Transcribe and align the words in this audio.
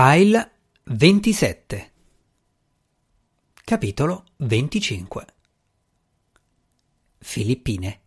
File 0.00 0.50
27 0.84 1.92
Capitolo 3.64 4.26
25 4.36 5.26
Filippine. 7.18 8.00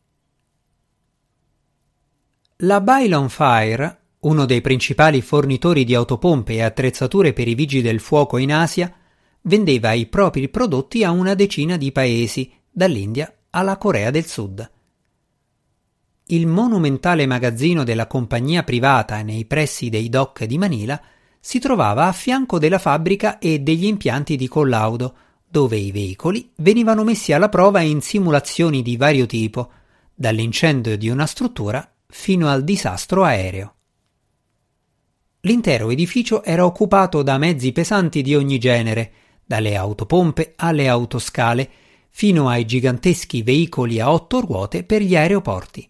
La 2.59 2.79
Bylon 2.79 3.27
Fire, 3.27 4.03
uno 4.19 4.45
dei 4.45 4.61
principali 4.61 5.21
fornitori 5.21 5.83
di 5.83 5.93
autopompe 5.93 6.53
e 6.53 6.61
attrezzature 6.61 7.33
per 7.33 7.49
i 7.49 7.55
vigili 7.55 7.81
del 7.81 7.99
fuoco 7.99 8.37
in 8.37 8.53
Asia, 8.53 8.89
vendeva 9.41 9.91
i 9.91 10.05
propri 10.05 10.47
prodotti 10.47 11.03
a 11.03 11.11
una 11.11 11.33
decina 11.33 11.75
di 11.75 11.91
paesi, 11.91 12.53
dall'India 12.71 13.35
alla 13.49 13.75
Corea 13.75 14.11
del 14.11 14.27
Sud. 14.27 14.71
Il 16.27 16.47
monumentale 16.47 17.25
magazzino 17.25 17.83
della 17.83 18.07
compagnia 18.07 18.63
privata 18.63 19.21
nei 19.23 19.43
pressi 19.43 19.89
dei 19.89 20.07
dock 20.07 20.45
di 20.45 20.57
Manila 20.57 21.03
si 21.43 21.57
trovava 21.57 22.05
a 22.05 22.11
fianco 22.11 22.59
della 22.59 22.77
fabbrica 22.77 23.39
e 23.39 23.59
degli 23.59 23.85
impianti 23.85 24.35
di 24.35 24.47
collaudo, 24.47 25.15
dove 25.49 25.75
i 25.75 25.91
veicoli 25.91 26.51
venivano 26.57 27.03
messi 27.03 27.33
alla 27.33 27.49
prova 27.49 27.81
in 27.81 27.99
simulazioni 27.99 28.83
di 28.83 28.95
vario 28.95 29.25
tipo, 29.25 29.71
dall'incendio 30.13 30.95
di 30.97 31.09
una 31.09 31.25
struttura 31.25 31.91
fino 32.07 32.47
al 32.47 32.63
disastro 32.63 33.23
aereo. 33.23 33.73
L'intero 35.41 35.89
edificio 35.89 36.43
era 36.43 36.63
occupato 36.63 37.23
da 37.23 37.39
mezzi 37.39 37.71
pesanti 37.71 38.21
di 38.21 38.35
ogni 38.35 38.59
genere, 38.59 39.11
dalle 39.43 39.75
autopompe 39.75 40.53
alle 40.57 40.87
autoscale, 40.87 41.69
fino 42.11 42.49
ai 42.49 42.65
giganteschi 42.65 43.41
veicoli 43.41 43.99
a 43.99 44.11
otto 44.11 44.41
ruote 44.41 44.83
per 44.83 45.01
gli 45.01 45.15
aeroporti. 45.15 45.89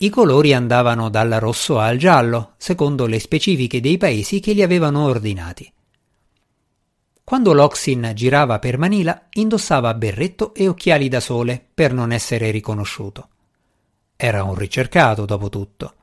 I 0.00 0.10
colori 0.10 0.54
andavano 0.54 1.08
dal 1.08 1.30
rosso 1.40 1.80
al 1.80 1.96
giallo, 1.96 2.52
secondo 2.56 3.06
le 3.06 3.18
specifiche 3.18 3.80
dei 3.80 3.98
paesi 3.98 4.38
che 4.38 4.52
li 4.52 4.62
avevano 4.62 5.04
ordinati. 5.04 5.72
Quando 7.24 7.52
Loxin 7.52 8.12
girava 8.14 8.60
per 8.60 8.78
Manila, 8.78 9.26
indossava 9.32 9.92
berretto 9.94 10.54
e 10.54 10.68
occhiali 10.68 11.08
da 11.08 11.18
sole 11.18 11.60
per 11.74 11.92
non 11.92 12.12
essere 12.12 12.52
riconosciuto. 12.52 13.28
Era 14.14 14.44
un 14.44 14.54
ricercato, 14.54 15.24
dopo 15.24 15.48
tutto. 15.48 15.94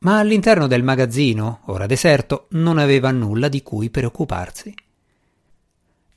Ma 0.00 0.18
all'interno 0.18 0.66
del 0.66 0.82
magazzino, 0.82 1.60
ora 1.68 1.86
deserto, 1.86 2.48
non 2.50 2.76
aveva 2.76 3.10
nulla 3.10 3.48
di 3.48 3.62
cui 3.62 3.88
preoccuparsi. 3.88 4.74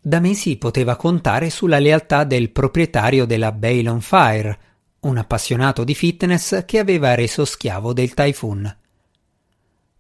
Da 0.01 0.19
mesi 0.19 0.57
poteva 0.57 0.97
contare 0.97 1.49
sulla 1.49 1.79
lealtà 1.79 2.25
del 2.25 2.49
proprietario 2.49 3.23
della 3.23 3.53
Bailon 3.53 4.01
Fire, 4.01 4.59
un 5.03 5.17
appassionato 5.17 5.83
di 5.83 5.95
fitness 5.95 6.65
che 6.65 6.79
aveva 6.79 7.15
reso 7.15 7.45
schiavo 7.45 7.93
del 7.93 8.13
Typhoon. 8.13 8.77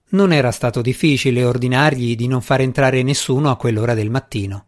Non 0.09 0.31
era 0.31 0.51
stato 0.51 0.81
difficile 0.81 1.43
ordinargli 1.43 2.15
di 2.15 2.27
non 2.27 2.41
far 2.41 2.61
entrare 2.61 3.01
nessuno 3.03 3.49
a 3.49 3.55
quell'ora 3.55 3.93
del 3.93 4.09
mattino. 4.09 4.65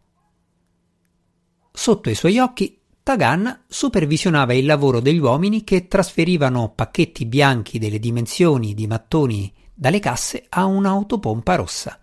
Sotto 1.72 2.10
i 2.10 2.14
suoi 2.14 2.38
occhi, 2.38 2.80
Tagan 3.02 3.64
supervisionava 3.68 4.52
il 4.54 4.66
lavoro 4.66 4.98
degli 4.98 5.18
uomini 5.18 5.62
che 5.62 5.86
trasferivano 5.86 6.72
pacchetti 6.74 7.24
bianchi 7.26 7.78
delle 7.78 8.00
dimensioni 8.00 8.74
di 8.74 8.88
mattoni 8.88 9.52
dalle 9.72 10.00
casse 10.00 10.46
a 10.48 10.64
un'autopompa 10.64 11.54
rossa. 11.54 12.00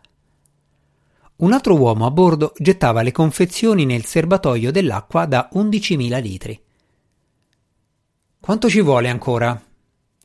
Un 1.35 1.51
altro 1.51 1.75
uomo 1.75 2.05
a 2.05 2.11
bordo 2.11 2.53
gettava 2.57 3.01
le 3.01 3.11
confezioni 3.11 3.83
nel 3.83 4.05
serbatoio 4.05 4.71
dell'acqua 4.71 5.25
da 5.25 5.49
11.000 5.51 6.21
litri. 6.21 6.62
Quanto 8.43 8.69
ci 8.69 8.81
vuole 8.81 9.07
ancora? 9.07 9.57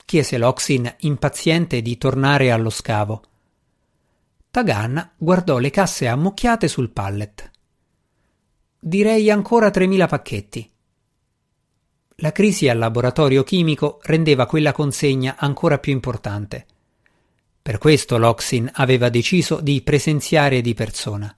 chiese 0.05 0.39
Loxin, 0.39 0.93
impaziente 1.03 1.81
di 1.81 1.97
tornare 1.99 2.51
allo 2.51 2.69
scavo. 2.69 3.23
Tagan 4.51 5.13
guardò 5.17 5.59
le 5.59 5.71
casse 5.71 6.09
ammucchiate 6.09 6.67
sul 6.67 6.91
pallet. 6.91 7.49
Direi 8.77 9.31
ancora 9.31 9.71
tremila 9.71 10.09
pacchetti. 10.09 10.69
La 12.17 12.33
crisi 12.33 12.69
al 12.69 12.79
laboratorio 12.79 13.45
chimico 13.45 14.01
rendeva 14.03 14.47
quella 14.47 14.73
consegna 14.73 15.37
ancora 15.39 15.79
più 15.79 15.93
importante. 15.93 16.67
Per 17.63 17.79
questo 17.79 18.19
Loxin 18.19 18.69
aveva 18.75 19.11
deciso 19.11 19.61
di 19.61 19.81
presenziare 19.83 20.61
di 20.61 20.75
persona. 20.75 21.33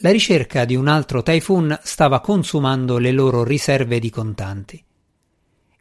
La 0.00 0.10
ricerca 0.10 0.66
di 0.66 0.76
un 0.76 0.88
altro 0.88 1.22
Typhoon 1.22 1.80
stava 1.82 2.20
consumando 2.20 2.98
le 2.98 3.12
loro 3.12 3.44
riserve 3.44 3.98
di 3.98 4.10
contanti. 4.10 4.84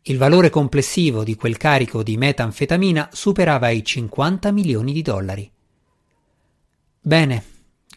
Il 0.06 0.18
valore 0.18 0.50
complessivo 0.50 1.24
di 1.24 1.36
quel 1.36 1.56
carico 1.56 2.03
di 2.03 2.18
metanfetamina 2.18 3.08
superava 3.14 3.69
i 3.69 3.86
50 3.86 4.52
milioni 4.52 4.91
di 4.91 5.02
dollari. 5.02 5.50
Bene, 7.00 7.44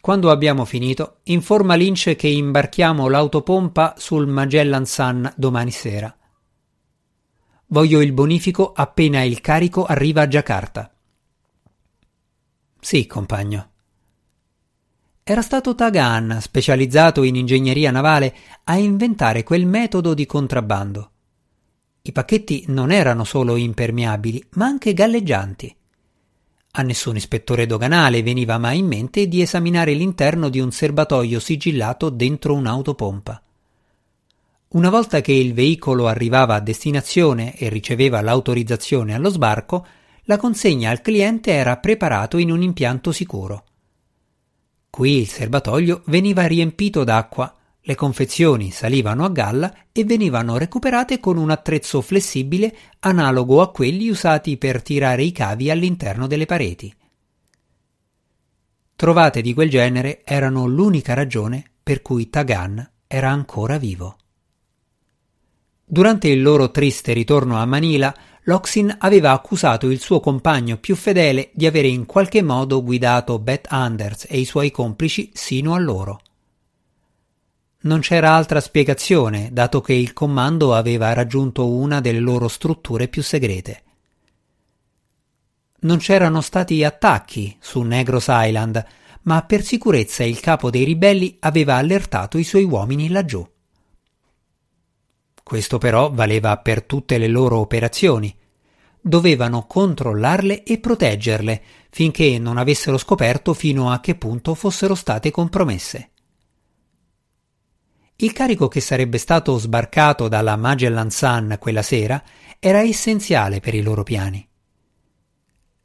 quando 0.00 0.30
abbiamo 0.30 0.64
finito, 0.64 1.18
informa 1.24 1.74
Lynch 1.74 2.14
che 2.14 2.28
imbarchiamo 2.28 3.08
l'autopompa 3.08 3.94
sul 3.98 4.28
Magellan 4.28 4.86
Sun 4.86 5.32
domani 5.36 5.72
sera. 5.72 6.16
Voglio 7.66 8.00
il 8.00 8.12
bonifico 8.12 8.72
appena 8.72 9.24
il 9.24 9.40
carico 9.40 9.84
arriva 9.84 10.22
a 10.22 10.28
Giacarta. 10.28 10.94
Sì, 12.78 13.04
compagno. 13.08 13.70
Era 15.24 15.42
stato 15.42 15.74
Tagan, 15.74 16.38
specializzato 16.40 17.24
in 17.24 17.34
ingegneria 17.34 17.90
navale, 17.90 18.32
a 18.62 18.76
inventare 18.76 19.42
quel 19.42 19.66
metodo 19.66 20.14
di 20.14 20.24
contrabbando. 20.24 21.10
I 22.06 22.12
pacchetti 22.12 22.66
non 22.68 22.92
erano 22.92 23.24
solo 23.24 23.56
impermeabili, 23.56 24.50
ma 24.50 24.66
anche 24.66 24.94
galleggianti. 24.94 25.74
A 26.70 26.82
nessun 26.82 27.16
ispettore 27.16 27.66
doganale 27.66 28.22
veniva 28.22 28.58
mai 28.58 28.78
in 28.78 28.86
mente 28.86 29.26
di 29.26 29.40
esaminare 29.40 29.92
l'interno 29.92 30.48
di 30.48 30.60
un 30.60 30.70
serbatoio 30.70 31.40
sigillato 31.40 32.08
dentro 32.10 32.54
un'autopompa. 32.54 33.42
Una 34.68 34.88
volta 34.88 35.20
che 35.20 35.32
il 35.32 35.52
veicolo 35.52 36.06
arrivava 36.06 36.54
a 36.54 36.60
destinazione 36.60 37.56
e 37.56 37.68
riceveva 37.68 38.20
l'autorizzazione 38.20 39.12
allo 39.12 39.30
sbarco, 39.30 39.84
la 40.26 40.36
consegna 40.36 40.90
al 40.90 41.00
cliente 41.00 41.50
era 41.50 41.76
preparato 41.78 42.38
in 42.38 42.52
un 42.52 42.62
impianto 42.62 43.10
sicuro. 43.10 43.64
Qui 44.90 45.18
il 45.18 45.26
serbatoio 45.26 46.02
veniva 46.06 46.46
riempito 46.46 47.02
d'acqua 47.02 47.52
le 47.88 47.94
confezioni 47.94 48.72
salivano 48.72 49.24
a 49.24 49.28
galla 49.28 49.72
e 49.92 50.02
venivano 50.02 50.58
recuperate 50.58 51.20
con 51.20 51.36
un 51.36 51.50
attrezzo 51.50 52.00
flessibile 52.00 52.76
analogo 52.98 53.60
a 53.62 53.70
quelli 53.70 54.08
usati 54.08 54.56
per 54.56 54.82
tirare 54.82 55.22
i 55.22 55.30
cavi 55.30 55.70
all'interno 55.70 56.26
delle 56.26 56.46
pareti. 56.46 56.92
Trovate 58.96 59.40
di 59.40 59.54
quel 59.54 59.70
genere 59.70 60.22
erano 60.24 60.66
l'unica 60.66 61.14
ragione 61.14 61.62
per 61.80 62.02
cui 62.02 62.28
Tagan 62.28 62.90
era 63.06 63.30
ancora 63.30 63.78
vivo. 63.78 64.16
Durante 65.84 66.26
il 66.26 66.42
loro 66.42 66.72
triste 66.72 67.12
ritorno 67.12 67.56
a 67.56 67.66
Manila, 67.66 68.12
Loxin 68.46 68.96
aveva 68.98 69.30
accusato 69.30 69.88
il 69.88 70.00
suo 70.00 70.18
compagno 70.18 70.78
più 70.78 70.96
fedele 70.96 71.50
di 71.52 71.66
avere 71.66 71.86
in 71.86 72.04
qualche 72.04 72.42
modo 72.42 72.82
guidato 72.82 73.38
Beth 73.38 73.66
Anders 73.68 74.26
e 74.28 74.40
i 74.40 74.44
suoi 74.44 74.72
complici 74.72 75.30
sino 75.32 75.72
a 75.72 75.78
loro. 75.78 76.20
Non 77.86 78.00
c'era 78.00 78.32
altra 78.34 78.60
spiegazione, 78.60 79.50
dato 79.52 79.80
che 79.80 79.92
il 79.92 80.12
comando 80.12 80.74
aveva 80.74 81.12
raggiunto 81.12 81.68
una 81.68 82.00
delle 82.00 82.18
loro 82.18 82.48
strutture 82.48 83.06
più 83.06 83.22
segrete. 83.22 83.82
Non 85.82 85.98
c'erano 85.98 86.40
stati 86.40 86.82
attacchi 86.82 87.56
su 87.60 87.82
Negros 87.82 88.26
Island, 88.28 88.84
ma 89.22 89.44
per 89.44 89.62
sicurezza 89.62 90.24
il 90.24 90.40
capo 90.40 90.68
dei 90.68 90.82
ribelli 90.82 91.36
aveva 91.38 91.76
allertato 91.76 92.38
i 92.38 92.44
suoi 92.44 92.64
uomini 92.64 93.08
laggiù. 93.08 93.48
Questo 95.44 95.78
però 95.78 96.10
valeva 96.10 96.58
per 96.58 96.82
tutte 96.82 97.18
le 97.18 97.28
loro 97.28 97.58
operazioni. 97.58 98.36
Dovevano 99.00 99.64
controllarle 99.64 100.64
e 100.64 100.78
proteggerle 100.78 101.62
finché 101.90 102.36
non 102.40 102.56
avessero 102.56 102.98
scoperto 102.98 103.54
fino 103.54 103.92
a 103.92 104.00
che 104.00 104.16
punto 104.16 104.54
fossero 104.56 104.96
state 104.96 105.30
compromesse. 105.30 106.10
Il 108.18 108.32
carico 108.32 108.68
che 108.68 108.80
sarebbe 108.80 109.18
stato 109.18 109.58
sbarcato 109.58 110.28
dalla 110.28 110.56
Magellan 110.56 111.10
Sun 111.10 111.56
quella 111.60 111.82
sera 111.82 112.22
era 112.58 112.80
essenziale 112.80 113.60
per 113.60 113.74
i 113.74 113.82
loro 113.82 114.02
piani. 114.02 114.46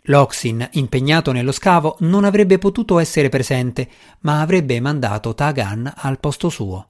Loxin, 0.05 0.67
impegnato 0.73 1.33
nello 1.33 1.51
scavo, 1.51 1.97
non 1.99 2.23
avrebbe 2.23 2.57
potuto 2.57 2.99
essere 2.99 3.27
presente, 3.27 3.89
ma 4.21 4.39
avrebbe 4.39 4.79
mandato 4.79 5.35
Tagan 5.35 5.91
al 5.93 6.19
posto 6.19 6.49
suo. 6.49 6.87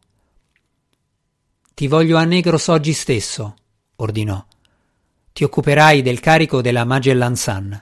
Ti 1.74 1.88
voglio 1.88 2.18
a 2.18 2.24
Negros 2.24 2.68
oggi 2.68 2.94
stesso, 2.94 3.56
ordinò. 3.96 4.46
Ti 5.34 5.44
occuperai 5.44 6.04
del 6.04 6.20
carico 6.20 6.62
della 6.62 6.86
Magellan 6.86 7.36
Sun. 7.36 7.82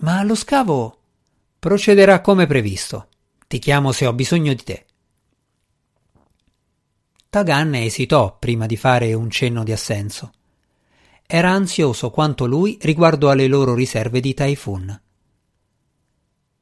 Ma 0.00 0.22
lo 0.22 0.34
scavo 0.34 0.98
procederà 1.58 2.20
come 2.20 2.46
previsto. 2.46 3.08
Ti 3.46 3.58
chiamo 3.58 3.92
se 3.92 4.06
ho 4.06 4.12
bisogno 4.12 4.52
di 4.52 4.62
te. 4.62 4.86
Tagan 7.32 7.74
esitò 7.76 8.36
prima 8.38 8.66
di 8.66 8.76
fare 8.76 9.14
un 9.14 9.30
cenno 9.30 9.64
di 9.64 9.72
assenso. 9.72 10.32
Era 11.26 11.48
ansioso 11.48 12.10
quanto 12.10 12.44
lui 12.44 12.76
riguardo 12.82 13.30
alle 13.30 13.46
loro 13.46 13.72
riserve 13.72 14.20
di 14.20 14.34
Typhoon. 14.34 15.00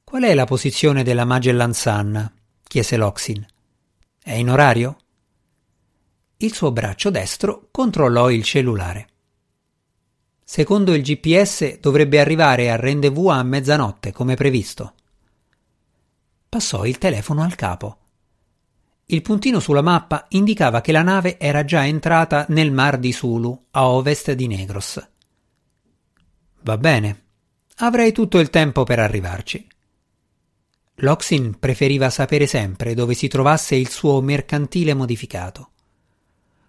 Qual 0.04 0.22
è 0.22 0.32
la 0.32 0.44
posizione 0.44 1.02
della 1.02 1.24
Magellan 1.24 1.74
Sun? 1.74 2.32
chiese 2.62 2.96
Loxin. 2.96 3.44
È 4.22 4.32
in 4.32 4.48
orario? 4.48 4.98
Il 6.36 6.54
suo 6.54 6.70
braccio 6.70 7.10
destro 7.10 7.66
controllò 7.72 8.30
il 8.30 8.44
cellulare. 8.44 9.08
Secondo 10.44 10.94
il 10.94 11.02
GPS 11.02 11.80
dovrebbe 11.80 12.20
arrivare 12.20 12.70
al 12.70 12.78
rendezvous 12.78 13.32
a 13.32 13.42
mezzanotte, 13.42 14.12
come 14.12 14.36
previsto. 14.36 14.94
Passò 16.48 16.86
il 16.86 16.96
telefono 16.98 17.42
al 17.42 17.56
capo. 17.56 17.99
Il 19.12 19.22
puntino 19.22 19.58
sulla 19.58 19.82
mappa 19.82 20.26
indicava 20.28 20.80
che 20.80 20.92
la 20.92 21.02
nave 21.02 21.36
era 21.36 21.64
già 21.64 21.84
entrata 21.84 22.46
nel 22.50 22.70
mar 22.70 22.96
di 22.96 23.10
Sulu, 23.10 23.66
a 23.72 23.88
ovest 23.88 24.30
di 24.34 24.46
Negros. 24.46 25.04
Va 26.60 26.78
bene, 26.78 27.24
avrei 27.78 28.12
tutto 28.12 28.38
il 28.38 28.50
tempo 28.50 28.84
per 28.84 29.00
arrivarci. 29.00 29.66
Loxin 31.02 31.58
preferiva 31.58 32.08
sapere 32.08 32.46
sempre 32.46 32.94
dove 32.94 33.14
si 33.14 33.26
trovasse 33.26 33.74
il 33.74 33.88
suo 33.88 34.20
mercantile 34.20 34.94
modificato. 34.94 35.70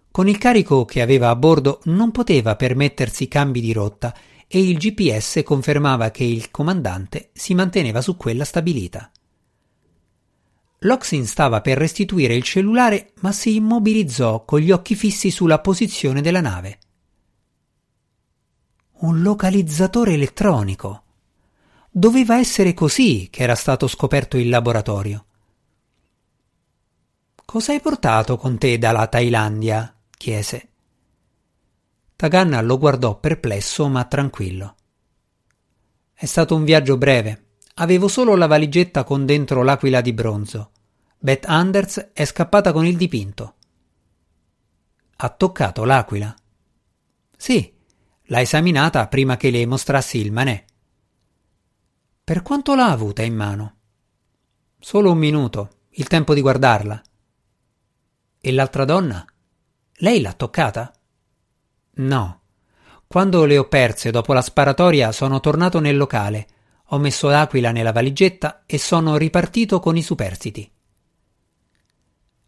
Con 0.10 0.28
il 0.28 0.40
carico 0.40 0.84
che 0.84 1.02
aveva 1.02 1.30
a 1.30 1.36
bordo 1.36 1.82
non 1.86 2.10
poteva 2.10 2.56
permettersi 2.56 3.28
cambi 3.28 3.62
di 3.62 3.72
rotta 3.72 4.16
e 4.48 4.60
il 4.60 4.80
GPS 4.80 5.42
confermava 5.46 6.10
che 6.10 6.24
il 6.24 6.50
comandante 6.50 7.30
si 7.34 7.54
manteneva 7.54 8.02
su 8.02 8.18
quella 8.18 8.46
stabilita. 8.46 9.12
Loxin 10.84 11.28
stava 11.28 11.62
per 11.62 11.78
restituire 11.78 12.34
il 12.36 12.42
cellulare 12.42 13.14
ma 13.20 13.32
si 13.32 13.56
immobilizzò 13.56 14.46
con 14.46 14.60
gli 14.60 14.72
occhi 14.72 14.96
fissi 14.96 15.30
sulla 15.30 15.60
posizione 15.60 16.22
della 16.22 16.42
nave. 16.42 16.80
Un 19.02 19.22
localizzatore 19.22 20.14
elettronico. 20.14 21.04
Doveva 21.92 22.40
essere 22.40 22.74
così 22.74 23.28
che 23.30 23.44
era 23.44 23.54
stato 23.54 23.88
scoperto 23.88 24.38
il 24.38 24.50
laboratorio. 24.50 25.26
Cosa 27.46 27.74
hai 27.74 27.80
portato 27.80 28.38
con 28.38 28.58
te 28.58 28.80
dalla 28.80 29.06
Thailandia? 29.06 29.94
chiese. 30.10 30.70
Taganna 32.16 32.60
lo 32.62 32.80
guardò 32.80 33.20
perplesso 33.20 33.88
ma 33.88 34.06
tranquillo. 34.06 34.76
È 36.14 36.26
stato 36.26 36.56
un 36.56 36.64
viaggio 36.64 36.98
breve. 36.98 37.51
Avevo 37.76 38.08
solo 38.08 38.36
la 38.36 38.48
valigetta 38.48 39.04
con 39.04 39.26
dentro 39.26 39.64
l'aquila 39.64 40.02
di 40.02 40.14
bronzo. 40.14 40.72
Beth 41.18 41.46
Anders 41.46 42.10
è 42.14 42.26
scappata 42.26 42.72
con 42.72 42.86
il 42.86 42.98
dipinto. 42.98 43.56
Ha 45.18 45.30
toccato 45.30 45.84
l'aquila? 45.84 46.36
Sì, 47.38 47.74
l'ha 48.24 48.42
esaminata 48.42 49.08
prima 49.08 49.38
che 49.38 49.52
le 49.52 49.66
mostrassi 49.66 50.18
il 50.18 50.32
manè. 50.32 50.66
Per 52.24 52.42
quanto 52.42 52.76
l'ha 52.76 52.90
avuta 52.90 53.22
in 53.24 53.36
mano? 53.36 53.76
Solo 54.80 55.12
un 55.12 55.18
minuto, 55.18 55.70
il 55.92 56.08
tempo 56.08 56.34
di 56.34 56.42
guardarla. 56.42 57.02
E 58.40 58.52
l'altra 58.52 58.86
donna? 58.86 59.26
Lei 59.98 60.22
l'ha 60.22 60.34
toccata? 60.34 60.92
No. 61.94 62.42
Quando 63.06 63.46
le 63.46 63.58
ho 63.58 63.68
perse 63.68 64.10
dopo 64.10 64.34
la 64.34 64.42
sparatoria 64.42 65.12
sono 65.12 65.40
tornato 65.40 65.80
nel 65.80 65.98
locale, 65.98 66.48
ho 66.94 66.98
messo 66.98 67.30
l'aquila 67.30 67.72
nella 67.72 67.92
valigetta 67.92 68.64
e 68.66 68.78
sono 68.78 69.16
ripartito 69.18 69.80
con 69.80 69.96
i 69.96 70.02
superstiti. 70.02 70.70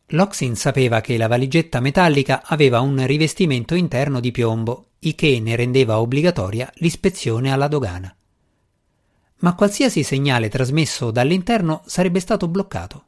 Loxin 0.07 0.55
sapeva 0.55 0.99
che 1.01 1.17
la 1.17 1.27
valigetta 1.27 1.79
metallica 1.79 2.43
aveva 2.45 2.81
un 2.81 3.05
rivestimento 3.05 3.73
interno 3.73 4.19
di 4.19 4.31
piombo, 4.31 4.89
il 4.99 5.15
che 5.15 5.39
ne 5.39 5.55
rendeva 5.55 5.99
obbligatoria 5.99 6.69
l'ispezione 6.75 7.51
alla 7.51 7.67
dogana. 7.67 8.13
Ma 9.39 9.55
qualsiasi 9.55 10.03
segnale 10.03 10.49
trasmesso 10.49 11.09
dall'interno 11.09 11.81
sarebbe 11.85 12.19
stato 12.19 12.47
bloccato. 12.47 13.05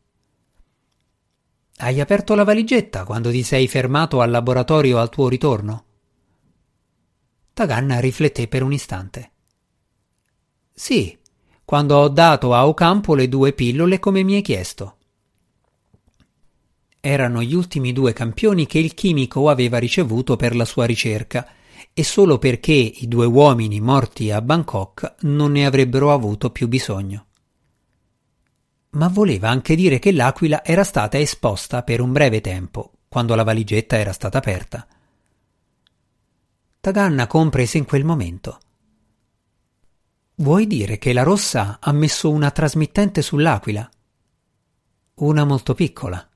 Hai 1.78 2.00
aperto 2.00 2.34
la 2.36 2.46
valigetta 2.46 3.04
quando 3.04 3.30
ti 3.30 3.44
sei 3.44 3.68
fermato 3.68 4.22
al 4.22 4.32
laboratorio 4.32 5.00
al 5.00 5.10
tuo 5.10 5.28
ritorno? 5.28 5.84
Taganna 7.54 8.00
rifletté 8.00 8.48
per 8.48 8.64
un 8.64 8.72
istante. 8.72 9.32
Sì, 10.74 11.18
quando 11.66 11.98
ho 11.98 12.08
dato 12.08 12.54
a 12.54 12.68
Ocampo 12.68 13.16
le 13.16 13.28
due 13.28 13.52
pillole 13.52 14.00
come 14.00 14.24
mi 14.24 14.36
hai 14.36 14.42
chiesto. 14.42 14.96
Erano 17.00 17.42
gli 17.42 17.54
ultimi 17.54 17.92
due 17.92 18.14
campioni 18.14 18.66
che 18.66 18.80
il 18.80 18.94
chimico 18.94 19.50
aveva 19.50 19.78
ricevuto 19.78 20.36
per 20.36 20.56
la 20.56 20.66
sua 20.66 20.86
ricerca 20.86 21.48
e 21.94 22.04
solo 22.04 22.38
perché 22.38 22.72
i 22.72 23.08
due 23.08 23.26
uomini 23.26 23.82
morti 23.82 24.32
a 24.32 24.42
Bangkok 24.42 25.16
non 25.22 25.52
ne 25.52 25.66
avrebbero 25.66 26.14
avuto 26.14 26.50
più 26.52 26.68
bisogno 26.68 27.26
ma 28.96 29.08
voleva 29.08 29.50
anche 29.50 29.76
dire 29.76 30.00
che 30.00 30.12
l'aquila 30.12 30.64
era 30.64 30.84
stata 30.84 31.20
esposta 31.20 31.84
per 31.84 32.02
un 32.02 32.12
breve 32.12 32.42
tempo, 32.42 32.92
quando 33.08 33.36
la 33.36 33.44
valigetta 33.44 33.98
era 33.98 34.14
stata 34.14 34.38
aperta. 34.38 34.88
Taganna 36.80 37.28
comprese 37.28 37.78
in 37.78 37.86
quel 37.86 38.06
momento. 38.06 38.60
Vuoi 40.38 40.68
dire 40.68 40.98
che 40.98 41.14
la 41.14 41.24
rossa 41.24 41.78
ha 41.80 41.94
messo 41.94 42.30
una 42.30 42.52
trasmittente 42.52 43.22
sull'aquila? 43.22 43.90
Una 45.16 45.46
molto 45.46 45.74
piccola. 45.74 46.28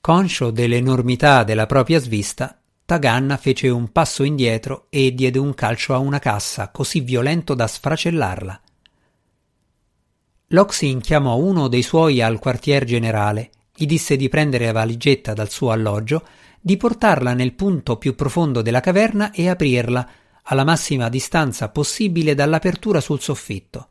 Conscio 0.00 0.52
dell'enormità 0.52 1.42
della 1.42 1.66
propria 1.66 1.98
svista, 1.98 2.60
Taganna 2.84 3.36
fece 3.36 3.70
un 3.70 3.90
passo 3.90 4.22
indietro 4.22 4.86
e 4.88 5.12
diede 5.12 5.40
un 5.40 5.52
calcio 5.52 5.94
a 5.94 5.98
una 5.98 6.20
cassa 6.20 6.70
così 6.70 7.00
violento 7.00 7.54
da 7.54 7.66
sfracellarla. 7.66 8.60
Loxin 10.46 11.00
chiamò 11.00 11.34
uno 11.38 11.66
dei 11.66 11.82
suoi 11.82 12.22
al 12.22 12.38
quartier 12.38 12.84
generale, 12.84 13.50
gli 13.74 13.86
disse 13.86 14.14
di 14.14 14.28
prendere 14.28 14.66
la 14.66 14.72
valigetta 14.72 15.32
dal 15.32 15.50
suo 15.50 15.72
alloggio, 15.72 16.24
di 16.60 16.76
portarla 16.76 17.34
nel 17.34 17.54
punto 17.54 17.96
più 17.96 18.14
profondo 18.14 18.62
della 18.62 18.78
caverna 18.78 19.32
e 19.32 19.48
aprirla 19.48 20.08
alla 20.42 20.64
massima 20.64 21.08
distanza 21.08 21.68
possibile 21.68 22.34
dall'apertura 22.34 23.00
sul 23.00 23.20
soffitto. 23.20 23.88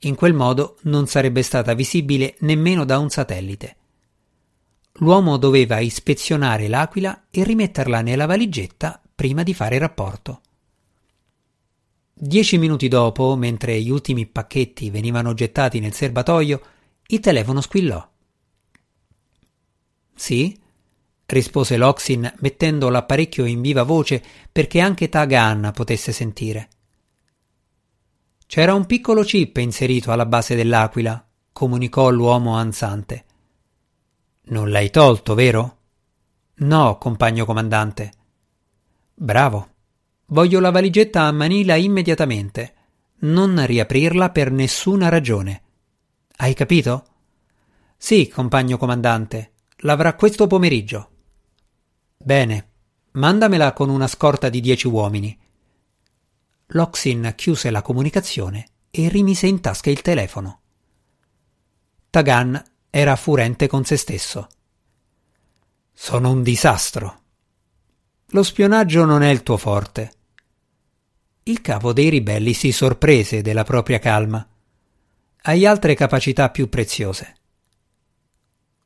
In 0.00 0.14
quel 0.14 0.32
modo 0.32 0.78
non 0.82 1.06
sarebbe 1.06 1.42
stata 1.42 1.74
visibile 1.74 2.36
nemmeno 2.40 2.84
da 2.84 2.98
un 2.98 3.10
satellite. 3.10 3.76
L'uomo 4.94 5.36
doveva 5.36 5.78
ispezionare 5.78 6.68
l'aquila 6.68 7.26
e 7.30 7.44
rimetterla 7.44 8.00
nella 8.00 8.26
valigetta 8.26 9.00
prima 9.14 9.42
di 9.42 9.54
fare 9.54 9.78
rapporto. 9.78 10.40
Dieci 12.12 12.58
minuti 12.58 12.88
dopo, 12.88 13.34
mentre 13.36 13.80
gli 13.80 13.90
ultimi 13.90 14.26
pacchetti 14.26 14.90
venivano 14.90 15.32
gettati 15.32 15.80
nel 15.80 15.94
serbatoio, 15.94 16.60
il 17.06 17.20
telefono 17.20 17.60
squillò. 17.60 18.06
Sì? 20.14 20.59
Rispose 21.30 21.76
Loxin 21.76 22.32
mettendo 22.38 22.88
l'apparecchio 22.88 23.44
in 23.44 23.60
viva 23.60 23.82
voce 23.82 24.22
perché 24.50 24.80
anche 24.80 25.08
Tagan 25.08 25.70
potesse 25.74 26.12
sentire. 26.12 26.68
C'era 28.46 28.74
un 28.74 28.86
piccolo 28.86 29.22
chip 29.22 29.56
inserito 29.58 30.10
alla 30.10 30.26
base 30.26 30.54
dell'aquila, 30.56 31.24
comunicò 31.52 32.10
l'uomo 32.10 32.56
ansante. 32.56 33.24
Non 34.46 34.70
l'hai 34.70 34.90
tolto, 34.90 35.34
vero? 35.34 35.76
No, 36.54 36.98
compagno 36.98 37.44
comandante. 37.44 38.12
Bravo. 39.14 39.68
Voglio 40.26 40.58
la 40.60 40.70
valigetta 40.70 41.22
a 41.22 41.32
Manila 41.32 41.76
immediatamente. 41.76 42.74
Non 43.20 43.64
riaprirla 43.64 44.30
per 44.30 44.50
nessuna 44.50 45.08
ragione. 45.08 45.62
Hai 46.36 46.54
capito? 46.54 47.04
Sì, 47.96 48.28
compagno 48.28 48.78
comandante. 48.78 49.52
L'avrà 49.82 50.14
questo 50.14 50.46
pomeriggio. 50.46 51.08
Bene. 52.22 52.68
Mandamela 53.12 53.72
con 53.72 53.88
una 53.88 54.06
scorta 54.06 54.50
di 54.50 54.60
dieci 54.60 54.86
uomini. 54.86 55.36
Loxin 56.66 57.32
chiuse 57.34 57.70
la 57.70 57.80
comunicazione 57.80 58.68
e 58.90 59.08
rimise 59.08 59.46
in 59.46 59.60
tasca 59.62 59.88
il 59.88 60.02
telefono. 60.02 60.60
Tagan 62.10 62.62
era 62.90 63.16
furente 63.16 63.66
con 63.68 63.86
se 63.86 63.96
stesso. 63.96 64.48
Sono 65.94 66.30
un 66.30 66.42
disastro. 66.42 67.22
Lo 68.32 68.42
spionaggio 68.42 69.06
non 69.06 69.22
è 69.22 69.30
il 69.30 69.42
tuo 69.42 69.56
forte. 69.56 70.12
Il 71.44 71.62
capo 71.62 71.94
dei 71.94 72.10
ribelli 72.10 72.52
si 72.52 72.70
sorprese 72.70 73.40
della 73.40 73.64
propria 73.64 73.98
calma. 73.98 74.46
Hai 75.42 75.64
altre 75.64 75.94
capacità 75.94 76.50
più 76.50 76.68
preziose. 76.68 77.36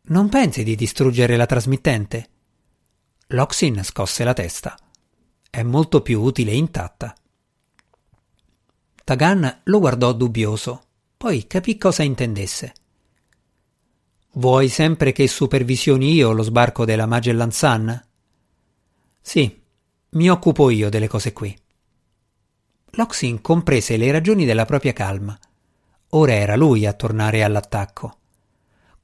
Non 0.03 0.29
pensi 0.29 0.63
di 0.63 0.77
distruggere 0.77 1.37
la 1.37 1.47
trasmittente? 1.47 2.29
Loxin 3.29 3.83
scosse 3.83 4.23
la 4.23 4.35
testa. 4.35 4.77
È 5.49 5.63
molto 5.63 6.03
più 6.03 6.21
utile 6.21 6.53
intatta. 6.53 7.15
Tagan 9.03 9.61
lo 9.65 9.79
guardò 9.79 10.13
dubbioso, 10.13 10.83
poi 11.17 11.47
capì 11.47 11.79
cosa 11.79 12.03
intendesse. 12.03 12.75
Vuoi 14.33 14.69
sempre 14.69 15.13
che 15.13 15.27
supervisioni 15.27 16.13
io 16.13 16.33
lo 16.33 16.43
sbarco 16.43 16.85
della 16.85 17.07
Magellan 17.07 17.51
Sun? 17.51 18.05
Sì, 19.21 19.63
mi 20.11 20.29
occupo 20.29 20.69
io 20.69 20.91
delle 20.91 21.09
cose 21.09 21.33
qui. 21.33 21.57
Loxin 22.91 23.41
comprese 23.41 23.97
le 23.97 24.13
ragioni 24.13 24.45
della 24.45 24.67
propria 24.67 24.93
calma. 24.93 25.39
Ora 26.11 26.35
era 26.35 26.57
lui 26.57 26.85
a 26.85 26.93
tornare 26.93 27.43
all'attacco. 27.43 28.19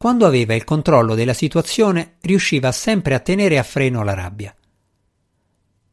Quando 0.02 0.25
aveva 0.25 0.54
il 0.54 0.64
controllo 0.64 1.14
della 1.14 1.35
situazione, 1.35 2.16
riusciva 2.23 2.73
sempre 2.73 3.12
a 3.12 3.19
tenere 3.19 3.59
a 3.59 3.62
freno 3.62 4.02
la 4.02 4.14
rabbia. 4.14 4.57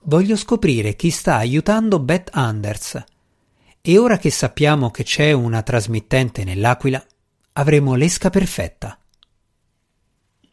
Voglio 0.04 0.38
scoprire 0.38 0.96
chi 0.96 1.10
sta 1.10 1.36
aiutando 1.36 2.00
Beth 2.00 2.30
Anders. 2.32 3.04
E 3.82 3.98
ora 3.98 4.18
che 4.18 4.30
sappiamo 4.30 4.92
che 4.92 5.04
c'è 5.04 5.34
una 5.34 5.62
trasmittente 5.62 6.46
nell'Aquila, 6.46 7.06
avremo 7.52 7.96
l'esca 7.96 8.30
perfetta. 8.30 8.98